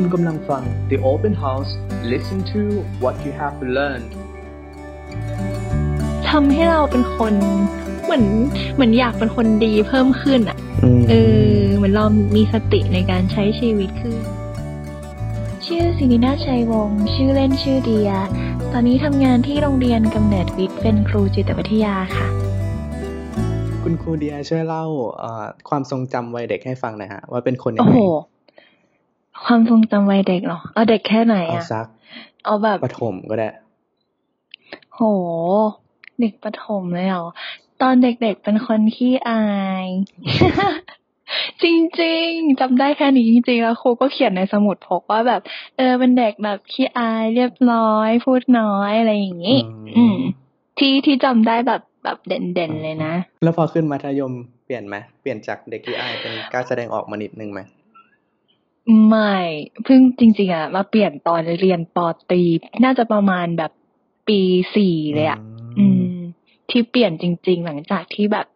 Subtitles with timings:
[0.00, 1.70] คุณกำลังฟัง The Open House
[2.12, 2.60] Listen to
[3.02, 4.10] what you have learned
[6.30, 7.34] ทำให้เราเป็นคน
[8.04, 8.24] เหมือน
[8.74, 10.58] เหมือนอยากเป็นคนดีเพิ่มขึ้นอะ
[11.10, 11.14] เอ
[11.56, 12.04] อเหมือนเรา
[12.36, 14.18] มีสติในการใช้ชีวิตขึ้น
[15.66, 18.10] ชื่อสินินาชัยวงศ์ชื่อเล่นชื่อเดีย
[18.72, 22.28] ตอนนี้ทำงานที่โรงเรียนกำเนิดวิทย์เป็นครูจิตวิทยาค่ะ
[23.82, 24.84] คุณครูเดียช่วยเล่า
[25.18, 27.98] เอ่อความทรงจำวัยเด็กให้ฟังหน่อยฮะว่าเป็นคนยัโอ้งไงโห
[29.44, 31.86] ความทรงจำวัยเด็กเหรอ เอาเด็กแค่ไหนเอาอะซัก
[32.44, 33.48] เอาแบบประถมก็ได้
[34.94, 35.00] โห
[36.20, 37.26] เด็กประถมเลยเหรอ
[37.82, 39.44] ตอนเด็กๆเป็นคนขี้อา
[39.84, 39.86] ย
[41.62, 41.64] จ
[42.02, 45.42] ริงๆจำได้แค่นี้จริงๆแล้วครูก็เขียนในสมุดพกว่าแบบ
[45.76, 50.18] เออเป็นเด็กแบบขี้อายเรียบร้อย พูดน้อยอะไรอย่างนี้ อืมอืม
[50.78, 54.32] ที่ที่จำได้แบบแบบเด่นๆเลยนะ แล้วพอขึ้นมัธยม
[54.64, 57.60] เปลี่ยนไหมเปลี่ยนจากเด็กที่อายเป็นกล้าแสดงออกมานิดนึงไหม
[59.06, 59.34] ไม่
[59.84, 62.42] เพิ่งจริงๆอะมาเปลี่ยนตอนเรียนปอตรี
[62.84, 63.72] น่าจะประมาณแบบ
[64.28, 64.40] ปี
[64.76, 65.40] สี่เลยอะ
[65.78, 66.10] อืม
[66.70, 68.46] ที่เปลี่ยนจริง ๆ หลังจากที่แบบ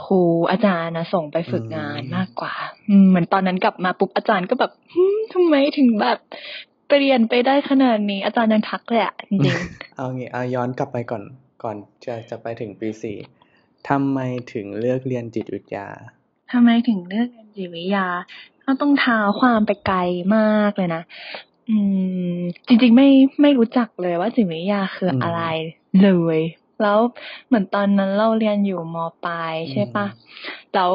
[0.00, 2.54] ครูอาจารย์นะส่งไปฝึกงานมากกว่า
[2.88, 6.18] อืมเหมือนตอนนั้นกลับมาปุ๊บอาจารย์ก็แบบหึทำไมถึงแบบ
[6.88, 9.40] เปลี่ยนไปได้ขนาดนี้ อาจารย์ยังทักเลยอะจริง
[9.96, 11.22] เอางี้เอาย้อนกลับไปก่อน
[11.62, 13.16] ก่อนจะจะไปถึงปีสี่
[13.88, 14.18] ทำไม
[14.52, 18.06] ถึงเลือกเรียนจิตวิทยาๆทำไมถึงเลือกเรียนจิตวิทยา
[18.66, 19.98] ก็ต้องเท้าความไปไกล
[20.36, 21.02] มากเลยนะ
[21.68, 21.76] อื
[22.36, 23.08] ม จริง ๆ ไม่
[23.42, 25.42] ไม่รู้จักเลยว่าจิตวิทยาคืออมอะไร
[26.02, 26.40] เลย
[26.82, 26.98] แล้ว
[27.46, 30.06] เหมือนตอนนั้นเราเรียนอยู่มปลายใช่ปะ
[30.74, 30.92] แล้ว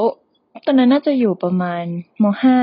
[0.66, 1.84] ตอนนั้นน่าจะอยู่ประมาณ
[2.24, 2.60] มห้า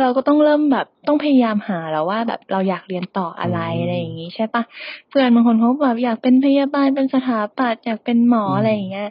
[0.00, 4.62] เราก็ต้องเริ่มแบบต้องพยายามหาแล้วว่าแบบเราอยากเรียนต่ออะไรอืมอะไรอย่างงี้ใช่ปะ
[5.08, 9.08] เพื่อนบางคนเขาแบบอยากเป็นพยาบาลเป็นสถาปัตย์อยากเป็นหมออืมอะไรอย่างเงี้ย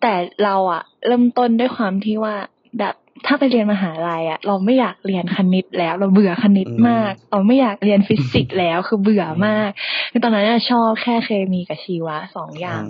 [0.00, 2.34] แต่เราอะเริ่มต้นด้วยความที่ว่า
[2.78, 2.94] แบบ
[3.26, 9.70] ถ้าไปเรียนมหาลัยอะเราไม่อยากเรียนคณิตแล้ว เราเบื่อคณิตมาก เราไม่อยากเรียนฟิสิกส์แล้วคือเบื่อมาก
[10.10, 12.84] คือตอนนั้นอะชอบแค่เคมีกับชีวะสองอย่าง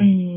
[0.00, 0.28] อืม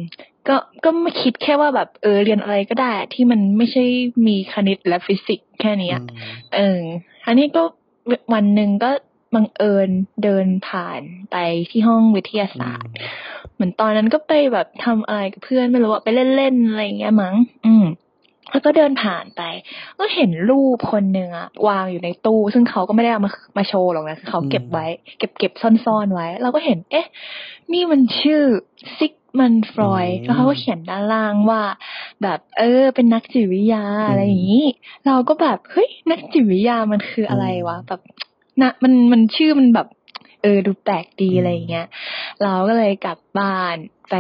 [0.48, 3.84] ก็ก็ไม่คิดแค่ว่าแบบเออเรียนอะไรก็ได้อะที่มันไม่ใช่
[4.28, 6.82] มีคณิตและฟิสิกส์แค่เนี้ยอืมเออ
[7.28, 7.64] อันนี้ก็
[8.34, 8.92] วันหนึ่งก็
[9.36, 9.90] บังเอิญ
[10.24, 11.02] เดินผ่าน
[11.32, 11.36] ไป
[11.70, 12.94] ที่ห้องวิทยาศาสตร์
[13.54, 17.36] เหมือนตอนนั้นก็ไปแบบทำอะไรกับเพื่อนไม่รู้ว่าไปเล่นๆอะไรอย่างเงี้ยมั้ง
[17.66, 17.86] อืม
[18.52, 19.42] แล้วก็เดินผ่านไป
[20.00, 24.86] ก็เห็นรูปคนหนึ่งอะวางอยู่ในตู้ ซึ่งเขาก็ไม่ได้เอามามาโชว์หรอกนะคือเขาเก็บไว้
[25.20, 27.08] เก็บเก็บซ่อนๆไว้ เราก็เห็น เอ๊ะ
[27.74, 28.42] นี่มันชื่อ
[28.98, 31.62] ซิกมันฟรอยด์อืมแล้วเขาก็เขียนด้านล่างว่า
[32.22, 34.66] แบบ เออ เป็นนักจิตวิทยาอะไรอย่างนี้
[35.08, 38.02] เราก็แบบเฮ้ยนักจิตวิทยามันคืออะไรวะแบบ
[38.62, 39.88] นะมันมันชื่อมันแบบ
[40.46, 41.88] เออดูแปลกดีอะไรอย่างเงี้ย
[42.42, 43.76] เราก็เลยกลับบ้าน
[44.12, 44.16] ไป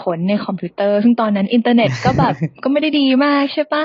[0.00, 3.84] ค้นในคอมพิวเตอร์ ซึ่งตอนนั้นอินเทอร์เน็ตก็แบบก็ไม่ได้ดีมากใช่ปะ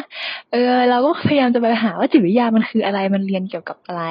[0.51, 4.03] เออ เราก็พยายามจะไปหาว่าจิตวิทยามันคืออะไรมันเรียนเกี่ยวกับอะไร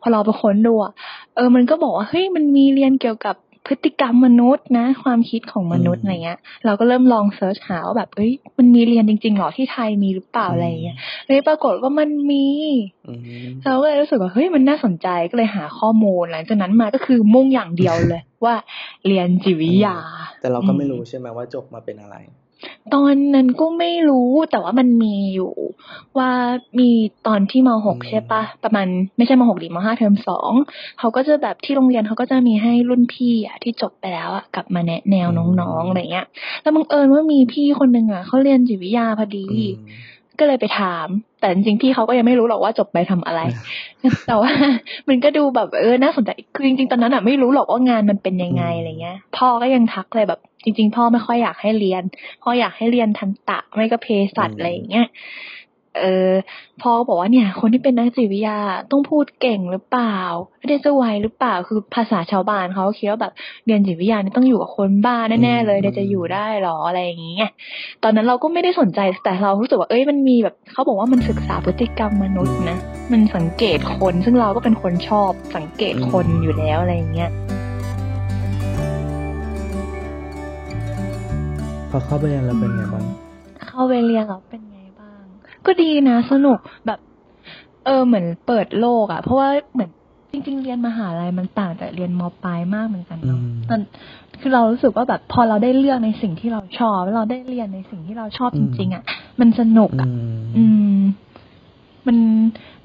[0.00, 0.92] พอเราไปค้นดูอะ
[1.34, 3.36] เออ มันก็บอกว่าเฮ้ยมันมีเรียนเกี่ยวกับ
[3.66, 10.96] พฤติกรรมมนุษย์นะ ความคิดของมนุษย์อืมอะไรเงี้ย เราก็เริ่มลองเซิร์ชหาว่าแบบเอ้ยมันมีเรียนจริงๆหรอที่ไทยมีหรือเปล่าอะไรเงี้ย
[11.26, 12.46] เลยปรากฏว่ามันมี
[13.08, 13.14] อื
[13.44, 18.54] มเราก็เลยรู้สึกว่าเฮ้ยมันน่าสนใจก็เลยหาข้อมูลหลังจากนั้นมาก็คือมุ่งอย่างเดียวเลย ว่า
[19.06, 19.96] เรียนจิตวิทยา
[20.40, 22.16] แต่เราก็ไม่อืรู้ใช่ไหมว่าจบมาเป็นอะไร
[22.94, 25.52] ตอนนั้นก็ไม่รู้แต่ว่ามันมีอยู่
[26.18, 26.30] ว่า
[26.78, 26.90] มี
[27.26, 28.86] ตอนที่มหกอืมใช่ปะประมาณ
[29.16, 30.52] ไม่ใช่มหกดิมห้าเทอมสอง
[30.98, 35.28] เขาก็จะแบบที่โรงเรียนเขาก็จะมีให้รุ่นพี่อะที่จบไปแล้วอะกลับมาแนะแนว
[35.60, 36.26] น้องๆอะไรเงี้ย
[36.62, 41.06] แล้วบังเอิญว่ามีพี่คนหนึ่งอะเขาเรียนจิตวิทยาพอดีอืม ก็เลยไปถาม
[41.40, 43.40] แต่จริงๆพี่เขาก็ยังไม่รู้หรอกว่าจบไปทำอะไร
[44.26, 44.52] แต่ว่า
[45.08, 52.02] มันก็ดูแบบเออน่าสนใจคือจริงๆตอนนั้นอะไม่รู้หรอกว่างานมันเป็นยังไงอืมอะไรเงี้ย พ่อก็ยังทักเลยแบบ จริง ๆ พ่อไม่ค่อยอยากให้เรียน
[52.42, 54.06] พ่ออยากให้เรียนทันตะไม่ก็เภ
[54.36, 55.06] สัชอะไรอย่างเงี้ย
[56.02, 56.28] เออ
[56.82, 58.58] พ่อก็บอกว่าเนี่ย คนที่เป็นนักจิตวิทยา
[58.90, 60.18] ต้องพูดเก่งหรือเปล่า
[60.66, 63.32] เรียนจะไหวหรือเปล่าคือภาษาชาวบ้านเขาคิดว่าแบบ
[63.66, 67.48] เรียนจิตวิทยานี่ต้องอยู่กับคนบ้าแน่ๆเลยอืมเดี๋ยวจะอยู่ได้หรออะไรอย่างเงี้ย
[68.02, 72.78] ตอนนั้นเราก็ไม่ได้สนใจแต่เรารู้สึกว่าเอ้ยมันมีแบบเขาบอกว่ามันศึกษาพฤติกรรมมนุษย์นะ
[73.12, 77.30] มันสังเกตคนซึ่งเราก็เป็นคนชอบสังเกตคนอยู่แล้วอะไรอย่างเงี้ย
[81.90, 83.04] พอเข้าไปเรียนแล้วเป็นไงบ้าง
[83.68, 84.67] เข้าไปเรียนแล้วเป็นไงบ้าง
[85.68, 86.98] ก็ดีนะ สนุกแบบ
[87.84, 89.90] เออเหมือนเปิดโลกอะ่ะ เพราะว่าเหมือน
[90.32, 93.80] จริง ๆ เรียนมหาลัยมันต่างจากเรียนมปลายมากเหมือนกันเนาะอืมมัน
[94.40, 99.02] คือเรารู้สึกว่าแบบพอเราได้เลือกในสิ่งที่เราชอบแล้วเราได้เรียนในสิ่งที่เราชอบอืจมริง ๆอะ่ะ
[99.40, 100.64] มันสนุกอือะมอื
[100.98, 101.00] ม
[102.06, 102.16] มัน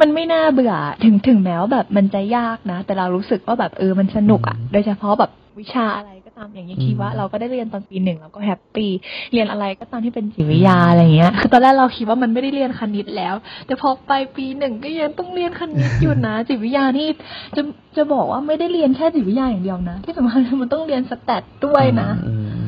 [0.02, 8.92] มันไม่น่าเบื่อถึงถึงแม้ว่าแบบมันจะยากนะ แต่เรารู้สึกว่าแบบเออมันสนุกอะ่ะ โดยเฉพาะแบบ วิชาอะไรก็ตามำอย่างนี้อืมชีวะเราก็ได้เรียนตอนปีหนึ่งเราก็แฮปปี้
[9.34, 13.36] เรียนอะไรก็ตามที่เป็นจิตวิทยาอะไรอย่างเงี้ย คือตอนแรกเราคิดว่ามันไม่ได้เรียนคณิตแล้ว
[13.66, 17.08] แต่พอไปปีหนึ่งก็ยังต้องเรียนคณิตอยู่นะ จิตวิทยานี่
[17.56, 17.62] จะ
[17.98, 22.34] จะบอกว่าไม่ได้เรียนแค่จิตวิทยาอย่างเดียวนะ ที่สำคัญคือมันต้องเรียน stat ด้วยนะอื
[22.64, 22.66] ม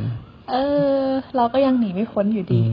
[0.51, 0.55] เอ
[0.97, 1.03] อ
[1.35, 2.71] เราก็ยังหนีไม่พ้นอยู่อืดีม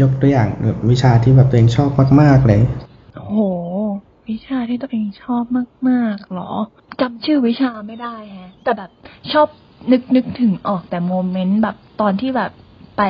[0.00, 1.90] ยกตัวอย่างแบบวิชาที่แบบตัวเองชอบ
[2.20, 2.60] มากๆเลย
[3.14, 3.40] โอ้โห
[4.30, 5.44] วิชาที่ตัวเองชอบ
[5.88, 6.50] มากๆหรอ
[7.00, 8.90] จำชื่อวิชาไม่ได้แฮะ แต่แบบ
[9.32, 9.48] ชอบ
[9.92, 12.52] นึกนึกถึงออกแต่โมเมนต์แบบตอนที่แบบ
[12.96, 13.02] ไป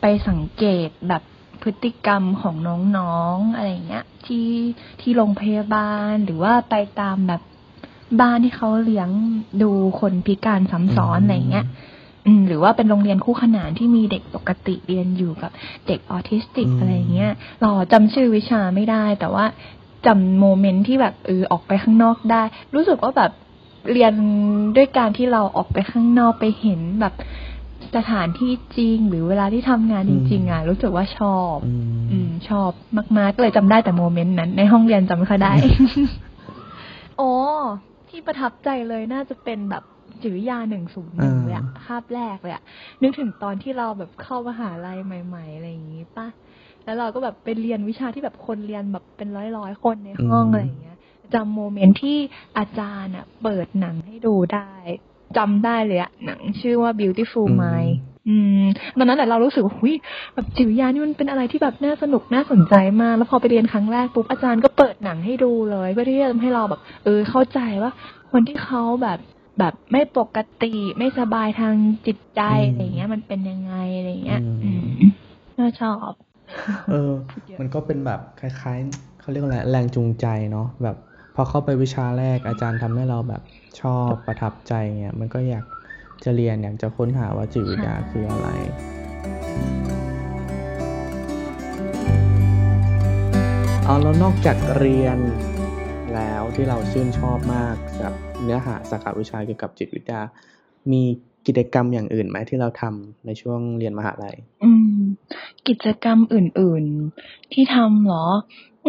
[0.00, 1.22] ไปสังเกตแบบ
[1.62, 2.54] พฤติกรรมของ
[2.98, 4.48] น้องๆอะไรเงี้ย ที่
[5.00, 7.42] ที่โรงพยาบาลหรือว่าไปตามแบบ
[8.20, 9.10] บ้านที่เขาเลี้ยง
[9.62, 9.70] ดู
[10.00, 11.66] คนพิการซ้ำซ้อนอะไรเงี้ย
[12.46, 15.50] หรือว่าเป็นโรงเรียนคู่ขนานที่มีเด็กปกติเรียนอยู่กับ
[15.86, 19.44] เด็กออทิสติกอะไรเงี้ยเราจำชื่อวิชาไม่ได้ แต่ว่า
[20.06, 22.42] จำ moment ที่แบบเออออกไปข้างนอกได้
[22.74, 23.32] รู้สึกว่าแบบ
[23.92, 24.12] เรียน
[24.76, 27.14] ด้วยการที่เราออกไปข้างนอกไปเห็นแบบ
[27.96, 32.70] สถานที่จริง หรือเวลาที่ทำงานจริง ๆอะรู้สึกว่าชอบ อืมอืมชอบ
[33.18, 35.52] มากๆก็เลยจำได้แต่ moment นั้น ในห้องเรียนจำไม่ค่อยได้
[37.20, 37.32] อ๋อ
[38.08, 39.84] ที่ประทับใจเลยน่าจะเป็นแบบ
[40.22, 42.62] จิตวิทยาหนึ่งศูนย์หนึ่งเลยอะคาบแรกเลยอะ
[43.02, 46.26] นึกถึงตอนที่เราแบบเข้ามหาลัยใหม่ ๆ อะไรอย่างงี้ป่ะ
[46.88, 50.96] แล้วเราก็แบบไปเรียนวิชาที่แบบคนเรียนแบบเป็นร้อยๆคนในห้องอืมอะไรอย่างเงี้ย
[51.34, 52.18] จำโมเมนต์ที่
[52.58, 54.72] อาจารย์อะเปิดหนังให้ดูได้
[55.36, 57.92] จำได้เลยอะหนังชื่อว่า Beautiful อืม Mind
[58.28, 58.64] อืม
[58.98, 59.94] ตอนนั้นแหละเรารู้สึกว่าหุย
[60.34, 67.92] แบบจิตวิทยานี่มันเป็นอะไรที่แบบน่าสนุกน่าสนใจมาก แล้วพอไปเรียนครั้งแรกปุ๊บอาจารย์ก็เปิดหนังให้ดูเลย เพื่อที่จะทำให้เราแบบ เออ เข้าใจว่า
[68.30, 69.18] คนที่เขาแบบ
[69.58, 71.74] แบบไม่ปกติไม่สบายทาง
[72.06, 75.10] จิตใจอืมอะไรเงี้ย มันเป็นยังไงอะไรเงี้ย อืมอืม
[75.58, 76.12] น่าชอบ
[76.90, 77.12] เออ
[77.60, 80.96] มันก็เป็นแบบคล้ายๆเขาเรียกว่าอะไรแรงจูงใจเนาะแบบ
[81.34, 83.42] พอเข้าไปวิชาแรกอาจารย์ทำให้เราแบบ
[83.80, 85.64] ชอบประทับใจเงี้ยมันก็อยาก
[86.24, 88.48] จะเรียนอยากจะค้นหาว่าจิตวิทยาคืออะไร
[93.84, 95.18] เอาแล้วนอกจากเรียน
[96.14, 98.12] แล้วที่เราชื่นชอบมากกับ
[98.42, 100.20] เนื้อหาสาขาวิชาเกี่ยวกับจิตวิทยา
[100.92, 101.02] มี
[101.46, 104.87] กิจกรรมอย่างอื่นไหมที่เราทำในช่วงเรียนมหาลัย อืม
[105.68, 106.84] กิจกรรมอื่น
[107.20, 108.26] ๆ ที่ทำเหรอ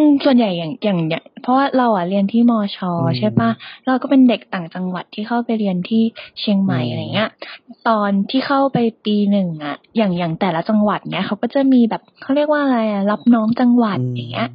[0.00, 3.50] อืมส่วนใหญ่อย่างอย่างอย่างเพราะว่าเราอะเรียนที่มอชออืมใช่ปะ
[3.86, 6.02] เราก็เป็นเด็กต่างจังหวัดที่เข้าไปเรียนที่
[6.40, 7.30] เชียงใหม่อืมอะไรเงี้ย
[7.88, 14.48] ตอนที่เข้าไปปีหนึ่งอะ อย่างอย่างแต่ละจังหวัดเนี้ยเขาก็จะมีแบบเขาเรียกว่าอะไรอะรับน้องจังหวัดอืมอย่างเงี้ย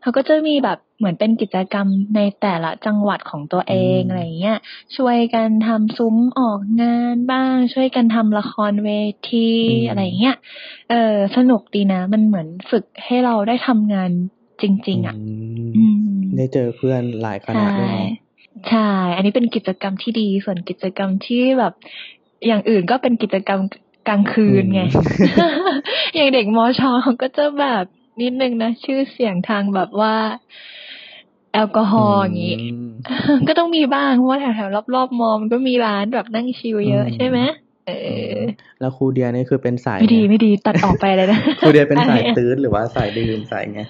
[0.00, 1.86] เขาก็จะมีแบบเหมือนเป็นกิจกรรม
[2.16, 4.58] ในแต่ละจังหวัดของตัวเองอืมอะไรอย่างเงี้ย
[4.96, 8.90] ช่วยกันทำซุ้มออกงานบ้าง ช่วยกันทำละครเว
[9.30, 9.48] ที
[9.88, 10.36] อะไรอย่างเงี้ย
[10.90, 14.10] เออสนุกดีนะ มันเหมือนฝึกให้เราได้ทำงาน
[14.62, 15.98] จริง ๆ อะมอืม
[16.36, 18.08] ได้เจอเพื่อนหลายคณะใช่ด้วยเนาะ
[18.68, 21.72] ใช่ อันนี้เป็นกิจกรรมที่ดี ส่วนกิจกรรมที่แบบ
[22.46, 23.60] อย่างอื่นก็เป็นกิจกรรม
[24.08, 25.72] กลางคืนไงอืม
[26.14, 27.84] อย่างเด็กมอชอเขาก็จะแบบ
[28.20, 30.14] นิดนึงนะ ชื่อเสียงทางแบบว่า
[31.52, 32.56] แอลกอฮอล์อย่างงี้
[32.88, 37.38] มก็ต้องมีบ้าง เพราะว่าแถวๆรอบๆมอมันก็มีร้านแบบนั่งชิลเยอะอืมใช่ไหม
[37.86, 37.90] เอ
[38.34, 38.38] อ
[38.80, 43.80] แล้วครูเดียนี่คือเป็นสาย ไม่ดีไงไม่ดีตัดออกไปเลยนะ ครูเดียเป็นสายอะไรอะตื้ดหรือว่าสายดื่มสายไง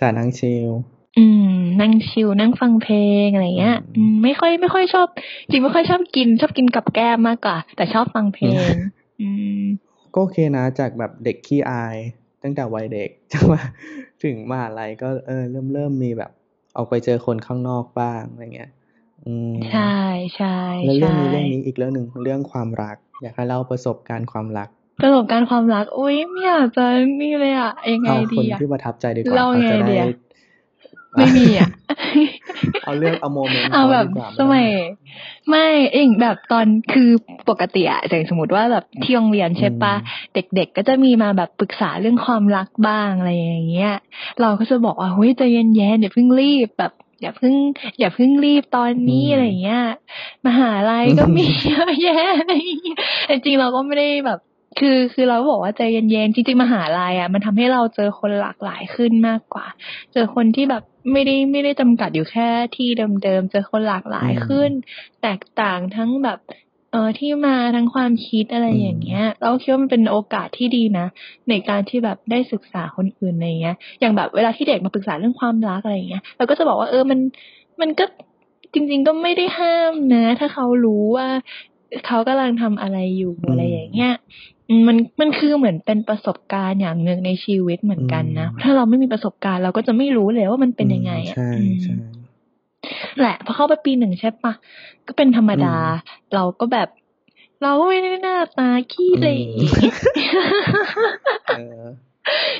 [0.00, 0.70] สายนั่งชิล
[1.18, 5.06] อืม นั่งชิลนั่งฟังเพลงอะไรเงี้ยอืมอืมไม่ค่อยไม่ค่อยชอบ
[5.50, 8.72] จริงไม่ค่อยชอบกิน ชอบกินกับแก้มมากกว่า แต่ชอบฟังเพลง
[9.20, 9.28] อื
[9.60, 9.62] ม
[10.14, 11.96] ก็โอเคนะจากแบบเด็กขี้อาย
[12.42, 13.60] ตั้งแต่วัยเด็กจนมา
[14.24, 16.30] ถึงมหาลัยก็เออเริ่มเริ่มมีแบบ
[16.76, 18.70] ออกไปเจอคนข้างนอกบ้างอะไรเงี้ย
[19.24, 19.96] อืมใช่
[20.36, 24.68] ใช่แล้วเรื่องใช่นี้เรื่องนี้อีกเรื่องหนึ่งเรื่องความรัก อยากให้เล่าประสบการณ์ความรัก
[25.02, 26.84] ประสบการณ์ความรัก อุ้ยไม่อยากจะ
[27.20, 30.08] นี่เลยอะยังไงเอาคดีนอะที่ประทับใจดีกว่าเล่าเขาจะไงดีได้อะ
[31.16, 31.68] ไม่มีอะ
[32.84, 34.68] เอาเรื่องเอาโมเมนต์เอาเขาแบบดีกว่าสมัย
[35.48, 37.10] ไม่เองแบบตอนคือ
[37.48, 39.94] ปกติอะอย่างสมมติว่าแบบที่โรงเรียนใช่ปะ
[40.34, 43.92] เด็กๆก็จะมีมาแบบปรึกษาเรื่องความรักบ้างอะไรอย่างเงี้ย
[44.40, 46.92] เราก็จะบอกว่าเฮ้ยใจเย็นๆอย่าเพิ่งรีบแบบ
[47.22, 47.54] อย่าเพิ่ง
[47.98, 49.82] อย่าเพิ่งรีบตอนนี้อืมอะไรอย่างเงี้ย
[50.46, 54.40] มหาลัยก็มีเยอะแยะอะไรอย่างเงี้ยแต่จริงๆเราก็ไม่ได้แบบ
[54.78, 59.66] คือคือเราก็บอกว่าใจเย็นๆจริงๆมหาลัยอะ มันทำให้เราเจอคนหลากหลายขึ้นมากกว่า
[60.12, 62.88] เจอคนที่แบบไม่ได้ไม่ได้จำกัดอยู่แค่ที่
[63.24, 64.70] เดิมๆเจอคนหลากหลายขึ้น
[65.22, 66.38] แตกต่างทั้งแบบ
[66.92, 71.06] เออที่มาทั้งความคิดอะไรอืมอย่างเงี้ย เราคิดว่ามันเป็นโอกาสที่ดีนะ
[71.48, 77.18] ในการที่แบบได้ศึกษาคนอื่นอะไรเงี้ย อย่างแบบเวลาที่เด็กมาปรึกษาเรื่องความรักอะไรอย่างเงี้ยเราก็จะบอกว่าเออมัน
[77.80, 78.04] มันก็
[78.74, 81.28] จริง ๆ ก็ไม่ได้ห้ามนะ ถ้าเขารู้ว่า
[82.06, 84.12] เขากำลังทำอะไรอยู่อะไรอย่างเงี้ย
[84.68, 91.94] อืมมันมันคือเหมือนเป็นประสบการณ์อย่างหนึ่งในชีวิตเหมือนกันนะอืมถ้าเราไม่มีประสบการณ์เราก็จะไม่รู้เลยว่ามันเป็นยังไงอะใช่อืมใช่
[93.18, 94.52] แหละพอเข้าไปปีหนึ่งใช่ปะ
[95.06, 96.88] ก็เป็นธรรมดาอืมเราก็แบบ
[97.62, 99.36] เราก็ไม่ได้หน้าตาขี้เหร่
[101.56, 101.84] เออ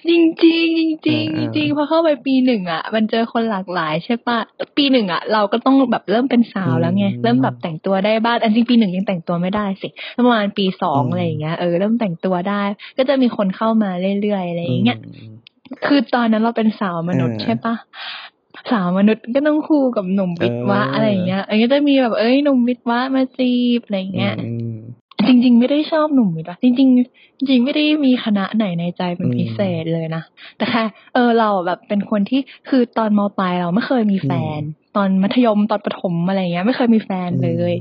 [0.09, 4.39] จริงจริงจริงจริงอ่าจริงพอเข้าไปปีหนึ่งอะ มันเจอคนหลากหลายใช่ปะ
[4.77, 12.63] ปีหนึ่งอะ เราก็ต้องแบบเริ่มเป็นสาวแล้วไงอืมเริ่มแบบแต่งตัวได้บ้างอันจริงปีหนึ่งยังแต่งตัวไม่ได้สิประมาณปีสองอืมอะไรอย่างเงี้ยเออเริ่มแต่งตัวได้
[12.99, 13.91] ก็จะมีคนเข้ามา
[14.23, 15.03] เรื่อยๆอะไรอย่างเงี้ยม
[15.87, 17.75] คือตอนนั้นเราเป็นสาวมนุษย์เออใช่ปะ
[18.71, 24.70] สาวมนุษย์ก็ต้องคู่กับหนุ่มวิทย์วะเออออะไรอย่างเงี้ยเออก็จะมีแบบเอ้ยหนุ่มวิทย์วะมาจีบอะไรอย่างเงี้ยอืม
[25.31, 30.23] จริง ๆ ไม่ได้ชอบหนุ่มวิทย์วะจริงๆจริงๆไม่ได้มีคณะไหนในใจเป็นอืมพิเศษเลยนะ
[30.57, 30.83] แต่แค่
[31.15, 34.61] เออเราแบบเป็นคนที่คือตอนมปลายเราไม่เคยมีแฟน
[34.97, 37.73] ตอนมัธยมตอนประถมอะไรอย่างเงี้ย ไม่เคยมีแฟนเลย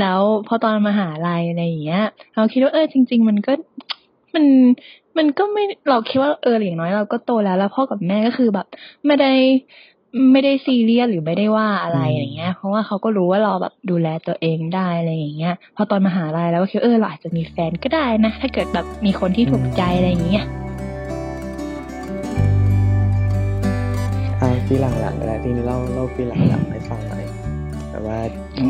[0.00, 3.52] แล้วพอตอนมหาลัยอะไรอย่างเงี้ย เราคิดว่าเออจริง ๆ มันก็
[4.34, 4.44] มัน
[5.16, 8.66] มันก็ไม่เราคิดว่าเอออย่างน้อยเราก็โตแล้ว แล้วพ่อกับแม่ก็คือแบบ
[9.06, 9.32] ไม่ได้
[10.32, 20.44] ไม่ได้ซีเรียสหรือไม่ได้ว่าอะไรอืมอย่างเงี้ย เพราะว่าเขาก็รู้ว่าเราแบบดูแลตัวเองได้อะไรอย่างเงี้ย พอตอนมหาลัยแล้วก็คิดว่าเออเราอาจจะมีแฟนก็ได้นะ ถ้าเกิดแบบมีคนที่ถูกใจอะไรอย่างเงี้ย
[24.40, 27.24] อ่าปีหลังๆก็ได้ทีนี้เล่าเล่าปีหลังๆให้ฟังหน่อย
[27.90, 28.18] แบบว่า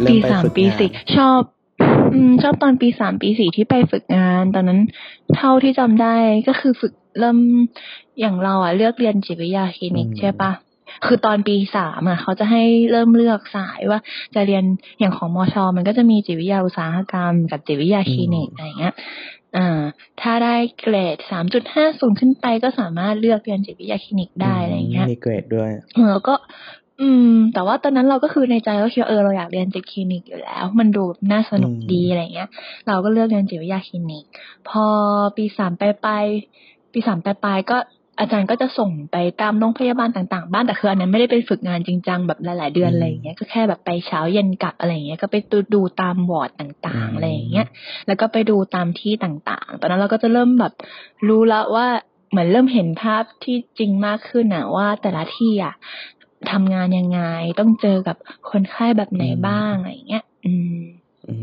[0.02, 1.40] เริ่ปีมไปสามฝึกปีงานสี่ชอบ
[2.14, 4.80] อืมชอบตอนปีสามปีสี่ที่ไปฝึกงาน ตอนนั้น
[5.36, 6.14] เท่าที่จำได้
[6.48, 7.38] ก็คือฝึกเริ่ม
[8.20, 10.52] อย่างเราอะเลือกเรียนจิตวิทยาคลินิกใช่ปะ
[11.06, 14.00] คือตอนปีสามอะเขาจะให้เริ่มเลือกสายว่า
[14.34, 14.64] จะเรียน
[14.98, 18.94] อย่างของมชมันก็จะมีจิตวิทยาอุตสาหกรรม กับจิตวิทยาคลินิกอะไรอย่างเงี้ย
[19.56, 19.80] อ่า
[20.20, 26.34] ถ้าได้เกรดสามจุดห้าศูนย์ขึ้นไปก็สามารถเลือกเรียนจิตวิทยาคลินิกได้อะไรอย่างเงี้ยมีเกรดด้วยเออก็
[27.00, 32.48] อืม แต่ว่าตอนนั้นเราก็คือในใจก็คิดว่าเออเราอยากเรียนจิตคลินิกอยู่แล้ว มันดูแบบน่าสนุกอืมดีอะไรเงี้ย
[32.86, 34.24] เราก็เลือกเรียนจิตวิทยาคลินิก
[34.68, 34.84] พอ
[35.36, 37.78] ปีสามปลายปลายๆปีสามปลายปลายๆก็
[38.18, 47.66] อาจารย์ก็จะส่งไปตามโรงพยาบาลต่างๆ บ้านแต่คืออันนั้นไม่ได้ไปฝึกงานจริงจังแบบหลายๆเดือนอะไรอย่างเงี้ยก็แค่แบบไปเช้าเย็นกลับอะไรอย่างเงี้ยก็ไปดูดูตามวอร์ดต่างๆอะไรอย่างเงี้ย
[48.06, 50.72] แล้วก็ไปดูตามที่ต่างๆ ตอนนั้นเราก็จะเริ่มแบบ
[51.28, 51.86] รู้แล้วว่า
[52.30, 55.74] เหมือนเริ่มเห็นภาพที่จริงมากขึ้นอะว่าแต่ละที่อะ
[56.50, 57.20] ทำงานยังไง
[57.60, 58.16] ต้องเจอกับ
[58.50, 60.82] คนไข้แบบไหนอืมบ้างอะไรอย่างเงี้ยอืม
[61.28, 61.34] อื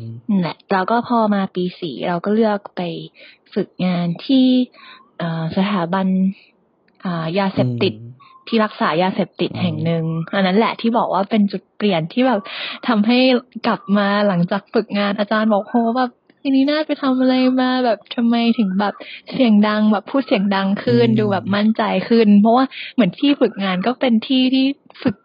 [0.00, 2.82] มนั่นแหละเราก็พอมาปีสี่เราก็เลือกไป
[3.54, 5.07] ฝึกงานที่เอ่อ
[5.56, 6.06] สถาบัน
[7.04, 7.92] อ่ายาเสพติด
[8.48, 12.40] ที่รักษายาเสพติดอืมแห่งหนึ่งอันนั้นแหละที่บอกว่าเป็นจุดเปลี่ยนที่แบบ
[12.88, 13.18] ทำให้
[13.66, 16.10] กลับมาหลังจากฝึกงานอาจารย์บอกโหแบบ
[16.42, 18.94] ทีนี้น่าไปทำอะไรมาแบบทำไมถึงแบบ
[19.32, 24.66] เสียงดังแบบพูดเสียงดังขึ้นอืมดูแบบมั่นใจขึ้น เพราะว่าเหมือนที่ฝึกงานก็เป็นที่ที่
[25.02, 25.16] ฝึก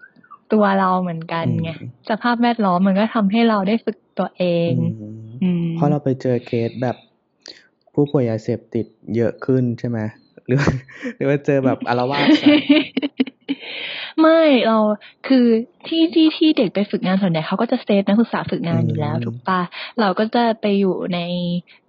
[0.53, 4.93] ตัวเราเหมือนกันไงอืมสภาพแวดล้อมมันก็ทำให้เราได้ฝึกตัวเองอืม
[5.43, 6.95] อืมเพราะเราไปเจอเคสแบบ
[7.93, 8.85] ผู้ป่วยยาเสพติด
[9.15, 9.99] เยอะขึ้นใช่ไหม
[10.45, 10.69] หรือว่า
[11.15, 12.47] หรือว่าเจอแบบอารวาสใส่
[14.21, 14.77] ไม่เรา
[15.27, 15.45] คือ
[15.87, 19.61] ที่ที่ที่เด็กไปฝึกงานส่วนใหญ่เขาก็จะเซฟนักศึกษาฝึกงานอยู่แล้วอืมถูกปะ
[19.99, 21.19] เราก็จะไปอยู่ใน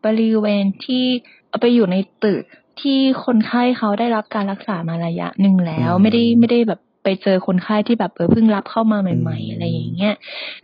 [0.05, 1.05] บริเวณที่
[1.49, 2.43] เอาไปอยู่ในตึก
[2.81, 10.15] ที่คนไข้เขาได้รับการรักษามาระยะหนึ่งแล้ว ไม่ได้ไม่ได้แบบ ไปเจอคนไข้ที่แบบเออเพิ่งรับเข้ามาใหม่ ๆ อะไรอย่างเงี้ย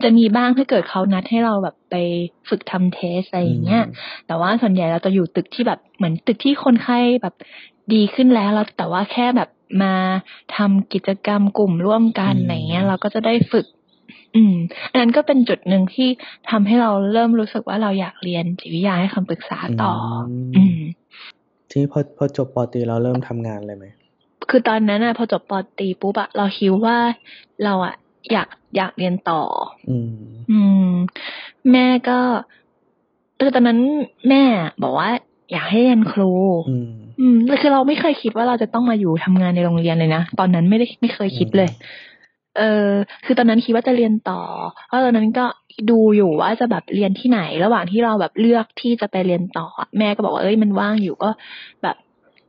[0.03, 1.95] จะมีบ้างถ้าเกิดเขานัดให้เราแบบไป
[2.49, 3.83] ฝึกทำเทสอะไรอย่างเงี้ย
[4.27, 7.35] แต่ว่าส่วนใหญ่เราจะอยู่ตึกที่แบบเหมือนตึกที่คนไข้แบบ
[7.93, 9.49] ดีขึ้นแล้วแล้วแต่ว่าแค่แบบ
[9.83, 9.93] มา
[10.55, 13.65] ทำกิจกรรมกลุ่มร่วมกันอืมอะไรเงี้ย เราก็จะได้ฝึก
[14.35, 14.55] อืม
[14.91, 16.09] อันนั้นก็เป็นจุดหนึ่งที่
[16.49, 20.79] ทำให้เราเริ่มรู้สึกว่าเราอยากเรียนจิตวิทยาให้คำปรึกษาต่ออมอืม
[21.69, 23.85] ทีนี้พอพอจบปอตรีเราเริ่มทำงานเลยไหม
[24.49, 26.97] คือตอนนั้นอะพอจบปอตรีปุ๊บอะเราคิดว่า
[27.63, 27.95] เราอะ
[28.31, 29.41] อยากอยากเรียนต่อ
[29.89, 30.11] อืม
[30.51, 30.91] อืม
[31.71, 32.19] แม่ก็
[33.39, 33.79] คือตอนนั้น
[34.29, 34.43] แม่
[34.83, 35.09] บอกว่า
[35.51, 36.31] อยากให้เรียนครู
[36.69, 41.69] อืมอืมแต่คือเราไม่เคยคิดว่าเราจะต้องมาอยู่ทำงานในโรงเรียนเลยนะตอนนั้นไม่ได้ไม่เคยคิดเลย
[42.57, 42.89] เออ
[43.25, 44.41] คือตอนนั้นคิดว่าจะเรียนต่อ
[44.87, 45.45] เพราะตอนนั้นก็
[45.89, 51.29] ดูอยู่ว่าจะแบบเรียนที่ไหน ระหว่างที่เราแบบเลือกที่จะไปเรียนต่ออะแม่ก็บอกว่าเอ้ยมันว่างอยู่ก็
[51.83, 51.95] แบบ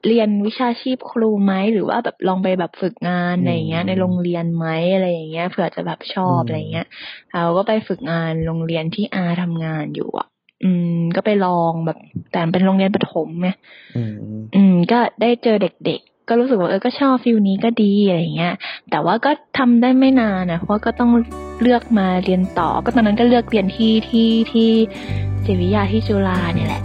[0.07, 6.87] เรียนวิชาชีพครูไหมหรือว่าแบบลองไปแบบฝึกงานอะไรอย่างเงี้ยอืมในโรงเรียนไหมอะไรอย่างเงี้ยเผื่อจะแบบชอบอืมอะไรอย่างเงี้ย
[7.33, 10.27] เราก็ไปฝึกงานโรงเรียนที่อาทำงานอยู่อะ
[10.65, 11.99] อืม ก็ไปลองแบบ
[12.33, 13.49] แต่มันเป็นโรงเรียนประถมไง
[13.97, 14.15] อืม
[14.55, 18.55] อืม ก็ได้เจอเด็กๆ ก็รู้สึกว่าเออก็ชอบฟิลนี้ก็ดีอะไรอย่างเงี้ย
[18.91, 21.11] แต่ว่าก็ทำได้ไม่นานนะเพราะก็ต้อง
[21.63, 24.71] เลือกมาเรียนต่อ ก็ตอนนั้นก็เลือกเรียนที่ที่ที่
[25.45, 26.83] จิตวิทยาที่จุฬาเนี่ยแหละ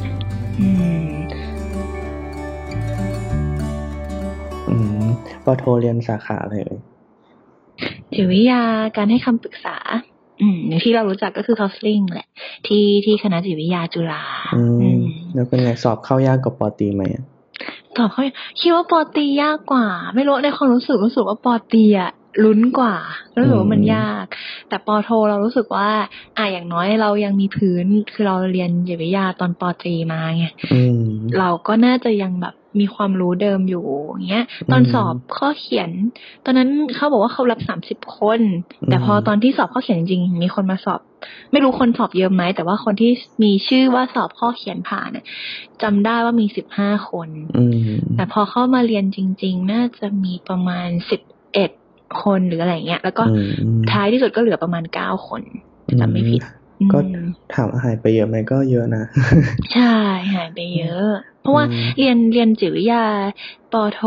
[0.59, 0.96] อืม
[5.25, 6.79] อืมปอโทเรียนสาขาอะไรเอ่ย
[8.13, 8.61] จิตวิทยา
[8.97, 9.77] การให้คำปรึกษา
[10.41, 12.27] อืมอย่างที่เรารู้จักก็คือ counseling แหละ
[12.67, 14.23] ที่ที่คณะจิตวิทยาจุฬา
[14.55, 15.01] อือืมม
[15.33, 17.23] แล้วเป็นไงสอบเข้ายากกว่าปอตรีไหมอะ
[17.97, 18.21] ตอบเขา
[18.59, 22.11] คิดว่าปอตรียากกว่า ไม่รู้ในความรู้สึกรู้สึกว่าปอตรีอะ
[22.43, 22.95] ลุ้นกว่า
[23.39, 24.25] รู้สึกว่ามันอืมยาก
[24.69, 25.89] แต่ปอโทเรารู้สึกว่า
[26.37, 31.01] อะอย่างน้อยเรายังมีพื้น คือเราเรียนจิตวิทยาตอนปอตรีมาไงอืม
[31.39, 35.89] เราก็น่าจะยังแบบ มีความรู้เดิมอยู่อย่างเงี้ย ตอนอืมสอบข้อเขียน
[36.45, 38.41] ตอนนั้นเขาบอกว่าเขารับสามสิบคน
[38.85, 40.99] แต่พออืมตอนที่สอบข้อเขียนจริงๆมีคนมาสอบ
[41.51, 43.11] ไม่รู้คนสอบเยอะไหมแต่ว่าคนที่
[43.43, 45.25] มีชื่อว่าสอบข้อเขียนผ่านเนี่ย
[45.81, 47.73] จำได้ว่ามีสิบห้าคนอืม
[48.15, 51.21] แต่พอเข้ามาเรียนจริง ๆ น่าจะมีประมาณสิบ
[51.53, 51.71] เอ็ด
[52.23, 53.39] คนหรืออะไรเงี้ย แล้วก็อื
[53.79, 55.41] มท้ายที่สุดก็เหลือประมาณเก้าคน
[55.99, 56.41] จำไม่ผิด
[56.91, 57.17] ก็อืม
[57.53, 59.03] ถามว่าหายไปเยอะไหมก็เยอะนะ
[59.71, 59.81] ใช่
[60.33, 61.03] หายไปเยอะ
[61.39, 62.99] เพราะว่าอืมเรียนเรียนจิตวิทยา
[63.69, 63.97] ปอโท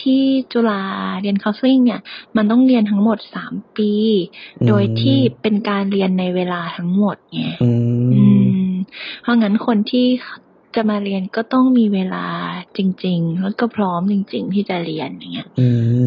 [0.00, 0.12] ที่
[0.52, 0.74] จุฬา
[1.20, 1.98] เรียนคาสซิ่งเนี่ย
[2.36, 3.84] มันต้องเรียนทั้งหมดสามปี
[4.66, 7.64] โดยที่เป็นการเรียนในเวลาทั้งหมดไงอื
[8.10, 8.70] อืมม
[9.20, 10.06] เพราะงั้นคนที่
[10.74, 12.26] จะมาเรียนก็ต้องมีเวลา
[12.76, 15.60] จริง ๆ แล้วก็พร้อมจริง ๆ ที่จะเรียนอย่างเงี้ย อื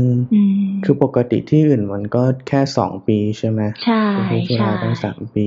[0.09, 5.41] มอืมคือปกติที่อื่นมันก็แค่สองปีใช่ไหมใช่แต่ที่จุใช่ฬาต้องสามปี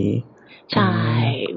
[0.72, 0.90] ใช่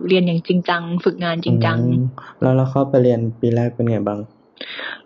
[0.07, 2.03] เรียนอย่างจริงจัง ฝึกงานจริงจังอืม
[2.41, 4.19] แล้วเราเข้าไปเรียนปีแรกเป็นไงบ้าง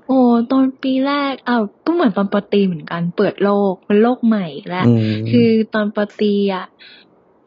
[0.05, 0.19] โอ้
[0.51, 6.65] ตอนปีแรกอ้าวก็เหมือนตอนปอตรีเหมือนกัน เปิดโลกเป็นโลกใหม่และอืมคือตอนปอตรีอะ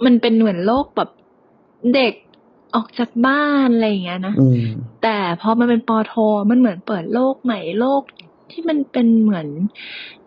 [0.04, 1.10] มันเป็นเหมือนโลกแบบ
[1.94, 2.14] เด็ก
[2.74, 4.62] ออกจากบ้านอะไรอย่างเงี้ยนะอืม
[5.02, 6.14] แต่พอมันเป็นปอโท
[6.50, 8.02] มันเหมือนเปิดโลกใหม่โลก
[8.50, 9.46] ที่มันเป็นเหมือน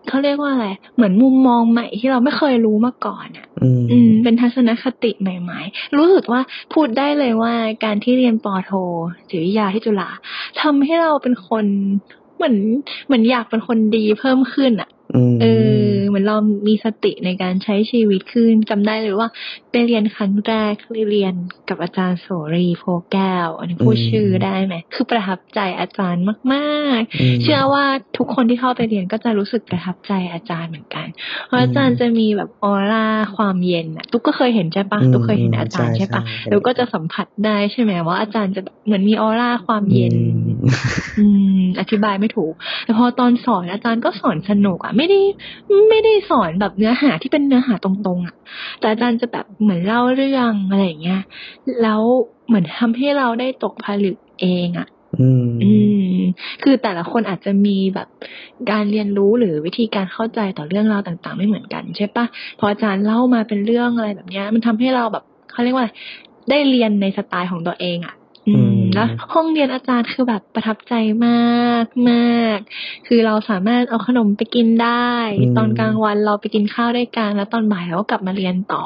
[0.07, 6.41] เขาเรียกว่าอะไร เหมือนมุมมองใหม่ที่เราไม่เคยรู้มาก่อนอะ อืมอืมเป็นทัศนคติใหม่ ๆ รู้สึกว่า
[6.73, 7.53] พูดได้เลยว่า
[7.85, 8.71] การที่เรียนปอโท
[9.29, 10.09] จิตวิทยาที่จุฬา
[10.61, 11.65] ทำให้เราเป็นคน
[12.37, 12.55] เหมือน
[13.05, 15.45] เหมือนอยากเป็นคนดีเพิ่มขึ้นอะอืมเอ
[15.82, 15.82] อ
[16.13, 19.29] เหมือนเรามีสติในการใช้ชีวิตขึ้นจำได้เลยว่า
[19.71, 20.73] ไปเรียนครั้งแรก
[21.09, 21.33] เรียน
[21.69, 27.85] กับอาจารย์โสรีโพแก้ว อันนี้พูดชื่อได้ไหม คือประทับใจอาจารย์มากมๆเชื่อว่า
[28.17, 31.07] ทุกคนที่เข้าไปเรียนก็จะรู้สึกประทับใจอาจารย์เหมือนกัน
[31.45, 33.05] เพราะอาจารย์จะมีแบบออร่า
[33.35, 40.57] ความเย็นอะตุ๊กก็เคยเห็นใช่ปะอืมตุ๊กเคยเห็นอาจารย์ใช่ใช่ปะใช่เห็นแล้วก็จะสัมผัสได้ใช่ไหมว่าอาจารย์จะแบบเหมือนมีออร่าความเย็นอืม
[41.19, 41.25] อื
[41.59, 42.53] ม อธิบายไม่ถูก
[42.83, 45.19] แต่พอตอนสอนอาจารย์ก็สอนสนุกอะไม่ได้
[45.89, 48.35] ไม่ได้สอนแบบเนื้อหาที่เป็นเนื้อหาตรงๆอะ
[48.79, 51.21] แต่อาจารย์จะแบบเหมือนเล่าเรื่องอะไรอย่างเงี้ย
[51.81, 52.01] แล้ว
[52.47, 54.87] เหมือนทำให้เราได้ตกผลึกเองอะ
[55.19, 55.71] อืมอื
[56.15, 56.17] ม
[56.63, 58.07] คือแต่ละคนอาจจะมีแบบ
[58.71, 62.25] การเรียนรู้หรือวิธีการเข้าใจต่อเรื่องราวต่างๆ ไม่เหมือนกันใช่ปะ
[62.59, 65.91] พออาจารย์เล่ามาเป็นเรื่องอะไรแบบเนี้ย มันทำให้เราแบบเขาเรียกว่าอะไร
[66.49, 68.22] ได้เรียนในสไตล์ของตัวเองอะอืม
[68.93, 70.93] แล้วห้องเรียนอาจารย์คือแบบประทับใจ
[71.27, 72.59] มากมาก
[73.07, 78.85] คือเราสามารถเอาขนมไปกินได้อืมตอนกลางวันเราไปกินข้าวด้วยกัน แล้วตอนบ่ายเราก็กลับมาเรียนต่อ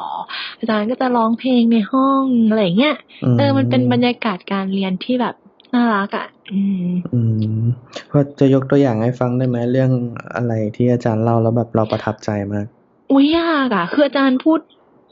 [0.58, 2.96] อาจารย์ก็จะร้องเพลงในห้องอะไรอย่างเงี้ย
[3.38, 5.34] เออมันเป็นบรรยากาศการเรียนที่แบบ
[5.74, 7.20] น่ารักอะ อืม อื
[7.62, 7.64] ม
[8.10, 9.90] พอจะยกตัวอย่างให้ฟังได้ไหมเรื่อง
[10.36, 12.66] อะไรที่อาจารย์เล่าแล้วแบบเราประทับใจมาก
[13.12, 14.60] อุ้ยยากอะ คืออาจารย์พูด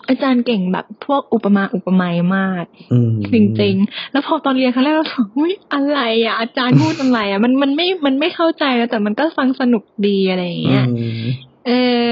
[0.08, 11.26] อาจารย์เก่งแบบพวกอุปมาอุปไมยมากอืมจริงๆ แล้วพอตอนเรียนครั้งแรกเราถามอุ้ยอะไรอะอาจารย์พูดอะไรอะมันมันไม่มันไม่เข้าใจแล้วแต่มันก็ฟังสนุกดีอะไรอย่างเงี้ยอืม
[11.66, 11.70] เอ
[12.08, 12.10] อ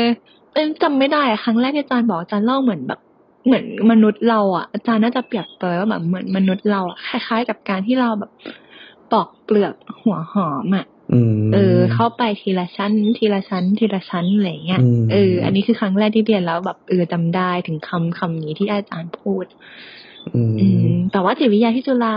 [0.53, 3.01] เออจำไม่ได้อะครั้งแรกที่อาจารย์บอกอาจารย์เล่าเหมือนแบบ
[3.47, 8.31] เหมือนมนุษย์เราอะอาจารย์น่าจะเปรียบเปรยว่าแบบเหมือนมนุษย์เราอะคล้าย ๆ กับการที่เราแบบ
[9.12, 10.93] ปอกเปลือกหัวหอมอะอืม
[11.54, 19.44] เออ เข้าไปทีละชั้น ทีละชั้น ทีละชั้นอะไรอย่างเงี้ยอืมเออ อันนี้คือครั้งแรกที่เรียนแล้วแบบเออจำได้ถึงคำคำนี้ที่อาจารย์พูด
[20.34, 22.16] อืมอืม แต่ว่าจิตวิทยาที่จุฬา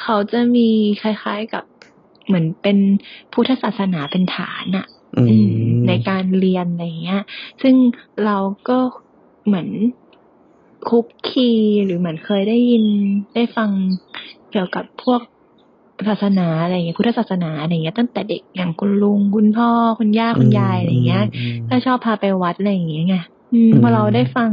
[0.00, 0.68] เขาจะมี
[1.02, 1.64] คล้ายๆกับ
[2.26, 2.78] เหมือนเป็น
[3.32, 4.86] พุทธศาสนาเป็นฐานอะ
[5.16, 7.22] อือืมมในการเรียนอะไรเงี้ย
[7.62, 7.74] ซึ่ง
[8.24, 8.36] เรา
[8.68, 8.78] ก็
[9.46, 9.68] เหมือน
[10.88, 11.50] คุกคี
[11.84, 12.84] หรือเหมือนเคยได้ยิน
[13.34, 13.70] ได้ฟัง
[14.50, 15.20] เกี่ยวกับพวก
[16.08, 23.16] ศาสนาอะไรเงี้ยพุทธศาสนาอะไรเงี้ยตั้งแต่เด็กอย่างคุณลุงคุณพ่อคุณย่าคุณยายอะไรเงี้ยอืมก็ชอบพาไปวัดอะไรอย่างเงี้ยไง
[23.52, 24.50] อืมอืมพอเราได้ฟัง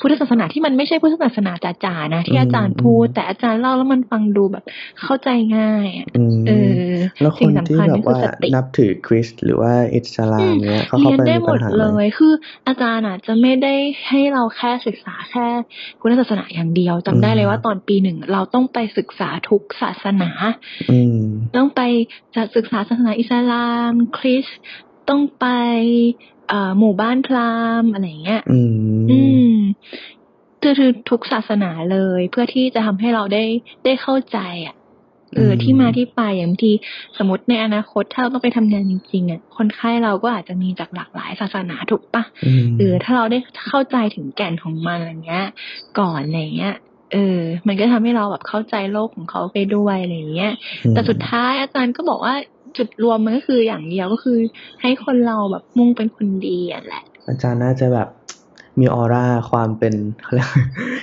[0.00, 1.52] พุทธศาสนาที่มันไม่ใช่พุทธศาสนา
[1.84, 4.64] จ๋าๆนะที่อาจารย์พูดอืมแต่อาจารย์เล่าแล้วมันฟังดูแบบ
[5.00, 6.52] เข้าใจง่ายอะอืมเอ
[6.89, 6.89] อ
[7.20, 12.32] แล้วคสิ่งนสำที่คัญแบก็บคือว่าสตินับถือคริสต์หรือว่าอิสลามเนี้ยเขาเข้าเรียนไปได้มีหมปัญดหาเลไหมยคือ
[12.66, 13.74] อาจารย์อาจจะไม่ได้
[14.08, 15.46] ให้เราแค่ศึกษาแค่
[16.00, 20.30] พุทธศาสนาอย่างเดียวจำได้เลยว่าตอนปีหนึ่งเราต้องไปศึกษาทุกศาสนา
[20.90, 21.24] อืม
[21.56, 21.80] ต้องไป
[22.34, 24.58] จะศึกษาศาสนาอิสลามคริสต์
[25.08, 25.46] ต้องไป
[26.48, 28.60] เอ่อหมู่บ้านพราหมณ์อะไรอย่างเงี้ย อื
[29.04, 29.20] มอื
[29.52, 29.54] ม
[30.62, 33.44] คือคือทุกศาสนาเลย เพื่อที่จะทำให้เราได้
[33.84, 34.74] ได้เข้าใจอะ
[35.34, 36.72] เอออืมที่มาที่ไปอย่างบางที
[37.18, 43.38] สมมติในอนาคตถ้าเราต้องไปทำงานจริงๆอะคนไข้เราก็อาจจะมีจากหลากหลายศาสนาถูกปะอืมเออถ้าเราได้
[43.68, 45.46] เข้าใจถึงแก่นของมันอะไรเงี้ย
[45.98, 46.74] ก่อนอะไรเงี้ย
[47.12, 50.52] เออ มันก็ทำให้เราแบบเข้าใจโลกของเขาไปด้วยอะไรเงี้ย
[50.90, 52.34] แต่สุดท้ายอาจารย์ก็บอกว่า
[52.76, 54.38] จุดรวมมันก็คืออย่างเดียวก็คือ
[54.82, 58.08] ให้คนเราแบบมุ่งเป็นคนดีอะแหละ อาจารย์น่าจะแบบ
[58.80, 60.48] มีออร่าความเป็นเขาเรียก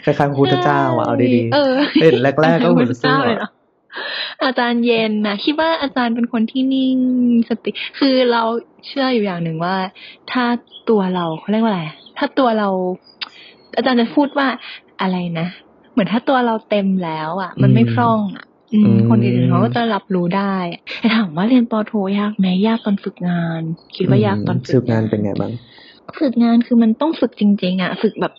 [0.03, 3.51] คล้ายๆพระพุทธเจ้าอะเอาดีเออๆเห็นแรกๆก็เหมือนพระพุทธเจ้าเลยอะเนาะ
[4.43, 6.97] อาจารย์เย็นนะคิดว่าอาจารย์เป็นคนที่นิ่ง
[7.49, 8.43] สติ คือเรา
[8.87, 9.75] เชื่ออยู่อย่างหนึ่งว่า
[10.31, 10.43] ถ้า
[10.89, 11.83] ตัวเราเขาเรียกว่าอะไร
[12.17, 12.69] ถ้าตัวเรา
[13.75, 14.47] อาจารย์จะพูดว่า
[15.01, 15.47] อะไรนะ
[15.91, 20.55] เหมือนถ้าตัวเราเต็มแล้ว อะ มันไม่พร่องอะอืมคนอื่นเขาก็จะรับรู้ได้
[20.99, 23.61] แต่ถามว่าเรียนปอโทยากไหมยากตอนฝึกงาน
[23.95, 25.51] คิดว่ายากตอนฝึกงานเป็นไงบ้าง
[26.19, 28.33] ฝึกงานคือมันต้องฝึกจริง ๆ อะ ฝึกแบบ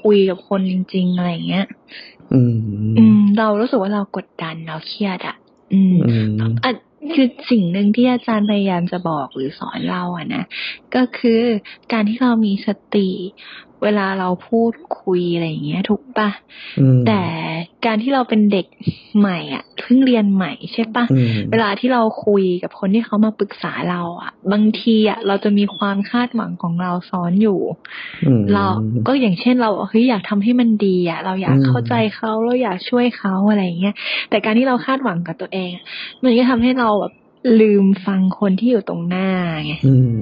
[0.00, 1.66] คุยกับคนจริงๆอะไรอย่างเงี้ย
[2.32, 2.54] อืม
[2.98, 5.36] อืม เรารู้สึกว่าเรากดดันเราเครียดอะ
[5.72, 6.26] อืมอืม
[6.64, 6.72] อะ
[7.12, 10.44] คือสิ่งหนึ่งที่อาจารย์พยายามจะบอกหรือสอนเราอะนะ
[10.94, 11.42] ก็คือ
[11.92, 13.08] การที่เรามีสติ
[13.82, 16.30] เวลาเราพูดคุยอะไรอย่างเงี้ย ถูกปะ
[16.80, 17.22] อืมแต่
[17.86, 18.66] การที่เราเป็นเด็ก
[19.18, 27.60] ใหม่ อะเพิ่งเรียนใหม่ใช่ปะอืมเวลาที่เราคุยกับคนที่เขามาปรึกษาเราอะ บางทีอะเราจะมีความคาดหวังของเราซ้อนอยู่
[28.26, 28.64] อืมเรา
[29.06, 33.94] ก็อย่างเช่นเราเฮ้ยอยากทำให้มันดีอะ เราอยากอืมเข้าใจเขาเราอยากช่วยเขาอะไรอย่างเงี้ย
[34.30, 35.84] แต่การที่เราคาดหวังกับตัวเองอะ
[36.22, 37.12] มันก็ทำให้เราแบบ
[37.60, 39.28] ลืมฟังคนที่อยู่ตรงหน้า
[39.64, 40.16] ไงอืม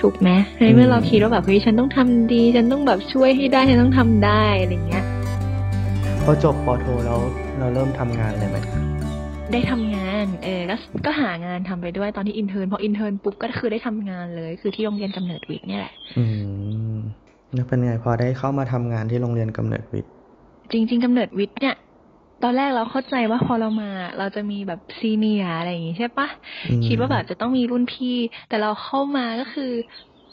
[0.00, 0.30] ถูกไหม
[0.60, 5.04] ในเมื่อมเราคิดว่าแบบเฮ้ยฉันต้องทำดี ฉันต้องแบบช่วยให้ได้ฉันต้องทำได้อะไรเงี้ย
[6.24, 7.18] พอจบปอโทแล้ว
[7.58, 8.58] เราเริ่มทำงานเลยไหม
[9.52, 16.24] ได้ทำงานเออแล้วก็หางานทำไปด้วยตอนที่ intern พอ intern ปุ๊บก็คือได้ทำงานเลย คือที่โรงเรียนกำเนิดวิทย์เนี่ยแหละ อื
[16.94, 16.96] ม
[17.54, 20.12] แล้วเป็นไงพอได้เข้ามาทำงานที่โรงเรียนกำเนิดวิทย์
[20.72, 21.74] จริง ๆกำเนิดวิทย์เนี่ย
[22.40, 26.28] ตอนแรกเราเข้าใจว่าพอเรามา เราจะมีแบบ senior อะไรอย่างงี้ใช่ปะ
[26.64, 28.08] อืมคิดว่าแบบจะต้องมีรุ่นพี่
[28.46, 29.64] แต่เราเข้ามาก็คือ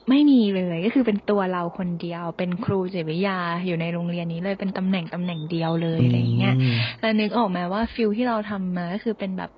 [0.10, 3.34] ไม่มีเลยก็คือเป็นตัวเราคนเดียว เป็นครูจิตวิทยา
[3.66, 6.54] อยู่ในโรงเรียนนี้เลยเป็นตำแหน่งตำแหน่งเดียวเลยอะไรอย่างเงี้ยม
[7.00, 9.50] แล้วนึกออกไหมว่า field ที่เราทำมาก็คือเป็นแบบ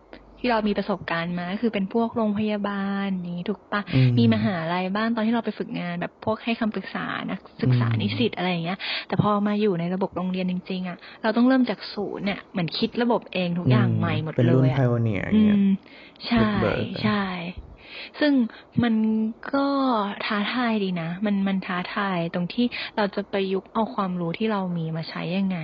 [0.46, 15.68] ที่เรามีประสบการณ์มาก็คือเป็นพวกโรงพยาบาลนี้ถูกปะอืมีมหาลัยบ้างตอนที่เราไปฝึกงานแบบพวกให้คำปรึกษานักศึกษาอืมนิสิตอะไรอย่างเงี้ย แต่พอมาอยู่ในระบบโรงเรียนจริงๆอะเราต้องเริ่มจากศูนย์เนี่ยเหมือนคิดระบบเองทุกอย่างใหม่หมดเป็นเลรุ่นยไพอะโอเนียออืย่างเงี้ยม
[16.28, 17.24] ใช่บุกเบิกอะใช่
[18.20, 18.34] ซึ่ง
[18.84, 18.96] มัน
[19.54, 19.66] ก็
[20.26, 22.66] ท้าทายดีนะ มันมันท้าทายตรงที่
[22.98, 25.60] เราจะประยุกต์เอาความรู้ที่เรามีมาใช้ยังไง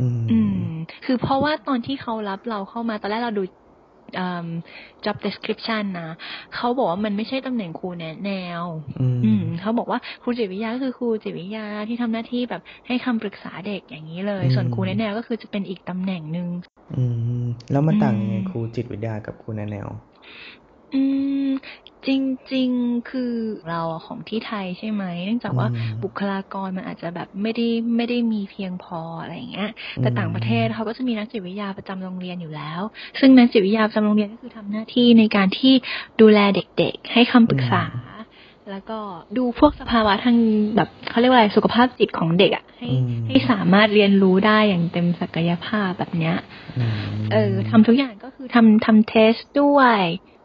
[0.00, 0.62] อืมอืม
[1.04, 3.69] คือเพราะว่าตอนที่เขารับเราเข้ามาตอนแรกเราดูอืม
[5.04, 6.10] job description นะ
[6.54, 8.30] เขาบอกว่ามันไม่ใช่ตำแหน่งครูแนะแน
[8.62, 8.64] ว
[9.00, 16.48] อืมอืมเขาบอกว่าครูจิตวิทยาก็คือครูจิตวิทยาที่ทำหน้าที่แบบให้คำปรึกษาเด็กอย่างนี้เลยอืมส่วนครูแนะแนวก็คือจะเป็นอีกตำแหน่งหนึ่ง
[16.90, 17.02] อื
[17.42, 19.88] ม แล้วมันต่างอืมยังไงครูจิตวิทยากับครูแนแนว
[20.94, 21.02] อื
[21.44, 21.48] ม
[22.06, 22.10] จ
[22.54, 23.32] ริง ๆ คือ
[23.68, 32.80] เราอะของที่ไทยใช่ไหมเนื่องจากว่าอืมบุคลากรมันอาจจะแบบไม่ได้ไม่ได้มีเพียงพออะไรอย่างเงี้ย แต่อืมต่างประเทศเขาก็จะมีนักจิตวิทยาประจำโรงเรียนอยู่แล้ว
[33.20, 35.72] ซึ่งนักจิตวิทยาประจำโรงเรียนก็คือทำหน้าที่ในการที่
[36.20, 37.84] ดูแลเด็กๆ ให้คำปรึกษา
[38.70, 38.98] แล้วก็
[39.36, 40.36] ดูพวกสภาวะทาง
[40.76, 46.36] แบบเขาเรียกว่าอะไรสุขภาพจิตของเด็กอะให้อืมให้สามารถเรียนรู้ได้อย่างเต็มศักยภาพแบบเนี้ย
[46.78, 46.92] อืม
[47.32, 50.00] เออทำทุกอย่างก็คือทำทำเทสด้วย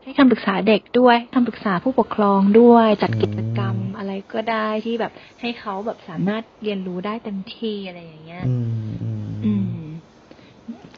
[0.06, 9.80] ให้คำปรึกษาเด็กด้วยคำปรึกษาผู้ปกครองด้วย จัดกิจกรรมอะไรก็ได้ที่แบบให้เขาแบบสามารถเรียนรู้ได้เต็มที่อะไรอย่างเงี้ยอืมอืมอืม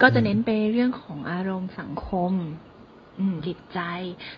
[0.02, 2.34] ก็จะเน้นไปเรื่องของอารมณ์สังคม
[3.20, 3.80] อืมจิตใจ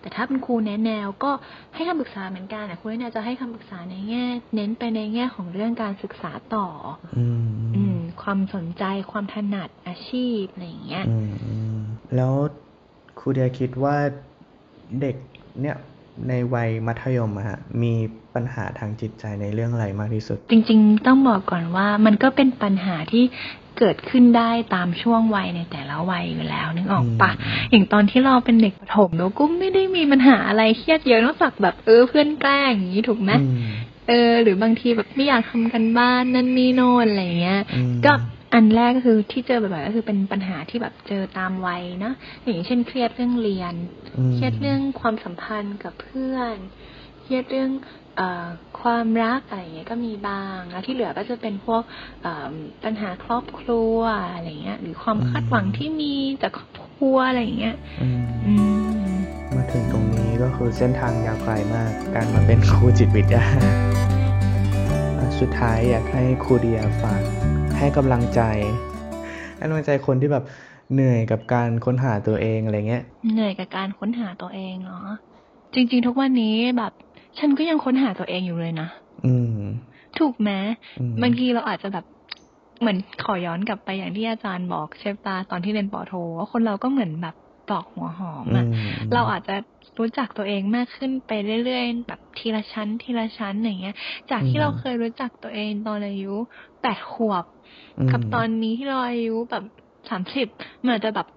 [0.01, 1.32] แต่ถ้าเป็นครูแนะแนวก็
[1.75, 6.67] ให้คำปรึกษาเหมือนกันนะครูแนะแนวจะให้คำปรึกษาในแง่ เน้นไปในแง่ของเรื่องการศึกษาต่อ
[7.17, 11.77] อืมอืมความสนใจความถนัดอาชีพอะไรอย่างเงี้ยอืมอืม
[12.15, 12.34] แล้ว
[13.19, 13.97] ครูเดียคิดว่า
[15.02, 15.15] เด็ก
[15.62, 15.78] เนี่ย
[16.30, 17.93] ในวัยมัธยมอะฮะมี
[18.36, 23.23] ปัญหาทางจิตใจในเรื่องอะไรมากที่สุด จริง ๆ ต้องบอกก่อนว่ามันก็เป็นปัญหาที่
[23.80, 33.58] เกิดขึ้นได้ตามช่วงวัยในแต่ละวัยอยู่แล้วนึกออกปะอืมอย่างตอนที่เราเป็นเด็กประถมเราก็ไม่ได้มีปัญหาอะไรเครียดเยอะนอกจากแบบเออเพื่อนแกล้งอย่างนี้ถูกไหมอืม
[34.08, 38.13] เออ หรือบางทีแบบไม่อยากทำกันบ้านนั่นนี่โน่นอะไรเงี้ยอืมก็
[38.53, 42.12] อันแรกก็คือที่เจอบ่อยๆก็คือเป็นปัญหาที่แบบเจอตามวัยนะ
[42.45, 43.73] อย่างเช่นเครียดเรื่องเรียน
[44.29, 46.55] มเครียดเรื่องความสัมพันธ์กับเพื่อน
[47.21, 47.71] เครียดเรื่อง
[48.17, 48.47] เออ
[48.81, 51.81] ความรักอะไรอย่างเงี้ยก็มีบ้างแล้วที่เหลือก็จะเป็นพวก
[52.21, 53.97] เอ่อปัญหาครอบครัว
[54.33, 58.53] อะไรเงี้ย หรือความคาดหวังที่มีจากครอบครัวอะไรอย่างเงี้ยอืมอื
[59.07, 59.12] ม
[59.55, 63.43] มาถึงตรงนี้ก็คือเส้นทางยาวไกลมาก การมาเป็นครูจิตวิทยา
[65.17, 67.23] อะสุดท้ายอยากให้ครูเดียฝาก
[67.79, 68.41] ให้กำลังใจ
[69.57, 70.43] ให้กำลังใจคนที่แบบ
[70.93, 75.07] เหนื่อยกับการค้นหาตัวเองอะไรเงี้ย เหนื่อยกับการค้นหาตัวเองเนาะ
[75.73, 76.93] จริง ๆ ทุกวันนี้แบบ
[77.39, 78.87] ฉันก็ยังค้นหาตัวเองอยู่เลยนะ
[79.25, 79.59] อืม
[80.19, 80.51] ถูกไหม
[80.99, 82.05] อืมบางทีเราอาจจะแบบ
[82.79, 87.35] เหมือนขอย้อนกลับไปอย่างที่อาจารย์บอกใช่ปะตอนที่เรียนปอโทว่าคนเราก็เหมือนแบบ
[87.69, 89.55] ปลอกหัวหอมอือะมเราอาจจะ
[89.99, 91.31] รู้จักตัวเองมากขึ้นไป
[91.65, 93.95] เรื่อยๆ แบบทีละชั้นทีละชั้นอย่างเงี้ย
[94.31, 96.35] จากอืที่เรามเคยรู้จักตัวเองตอนอายุ
[96.81, 97.58] แปดขวบอื
[98.11, 99.63] กับมตอนนี้ที่เราอายุแบบ
[100.09, 100.47] สามสิบ
[100.83, 101.27] มันอาจจะแบบ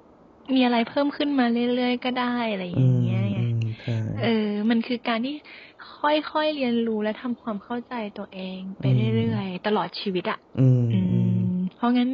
[0.55, 5.35] มีอะไรเพิ่มขึ้นมาเรื่อยๆก็ได้อะไรออืย่างมเงี้ยไงอืมใช่เออ มันคือการที่
[6.31, 11.45] ค่อยๆเรียนรู้และทำความเข้าใจตัวเองไปอืมเรื่อยๆตลอดชีวิตอะอืมอือืมม
[11.77, 12.11] เพราะงั้น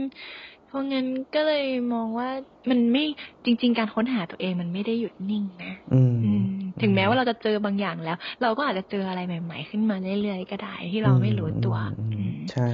[0.66, 2.28] เพราะงั้นก็เลยมองว่า
[2.70, 3.04] มันไม่
[3.44, 6.44] จริง ๆ การค้นหาตัวเองมันไม่ได้หยุดนิ่งนะอืมอืม
[6.80, 12.68] ถึงแม้อืมว่าเราจะเจอบางอย่างแล้ว เราก็อาจจะเจออะไรใหม่ ๆ ขึ้นมาเรื่อยๆก็ได้ที่เราไม่รู้ตัว อืมอืม ใช่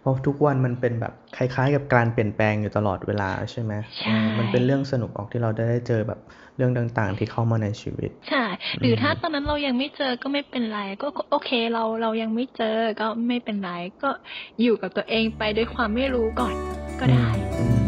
[0.00, 6.20] เพราะทุกวันมันเป็นแบบคล้ายๆ กับการเปลี่ยนแปลงอยู่ตลอดเวลาใช่ไหมใช่เออมันเป็นเรื่องสนุกออกที่เราได้เจอแบบ
[6.56, 8.44] เรื่องต่างๆ ที่เข้ามาในชีวิต ใช่
[8.80, 14.10] หรืออมถ้าตอนนั้นเรายังไม่เจอก็ไม่เป็นไร ก็โอเคเราเรายังไม่เจอก็ไม่เป็นไร ก็
[14.62, 16.54] อยู่กับตัวเองไปด้วยความไม่รู้ก่อน
[17.00, 17.86] ก็ได้อืม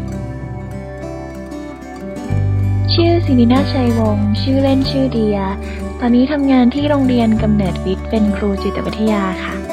[2.93, 5.37] ชื่อสินินาชัยวงศ์ชื่อเล่นชื่อเดีย
[5.99, 9.68] ตอนนี้ทำงานที่โรงเรียนกำเนิดวิทย์เป็นครูจิตวิทยาค่ะ